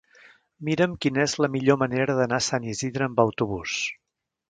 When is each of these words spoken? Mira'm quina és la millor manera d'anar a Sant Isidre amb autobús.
Mira'm 0.69 0.95
quina 1.05 1.21
és 1.27 1.37
la 1.45 1.51
millor 1.57 1.79
manera 1.83 2.17
d'anar 2.23 2.41
a 2.43 2.49
Sant 2.49 2.69
Isidre 2.75 3.11
amb 3.11 3.25
autobús. 3.29 3.81